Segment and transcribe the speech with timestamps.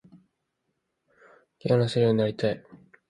[0.03, 0.17] 方
[1.59, 2.63] 言を話せるようになりたい